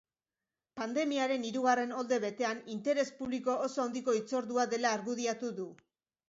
Pandemiaren 0.79 1.43
hirugarren 1.49 1.93
olde 1.97 2.17
betean, 2.23 2.63
interes 2.77 3.05
publiko 3.19 3.59
oso 3.67 3.85
handiko 3.85 4.17
hitzordua 4.21 4.65
dela 4.73 4.95
argudiatu 4.97 5.53
du. 5.63 5.69